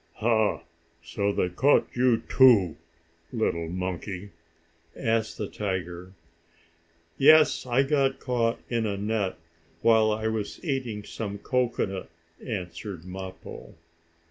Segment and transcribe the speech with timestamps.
[0.15, 0.63] "Ha!
[1.03, 2.75] So they caught you too,
[3.31, 4.31] little monkey?"
[4.95, 6.13] asked the tiger.
[7.19, 9.37] "Yes, I got caught in a net,
[9.83, 12.09] while I was eating some cocoanut,"
[12.43, 13.75] answered Mappo.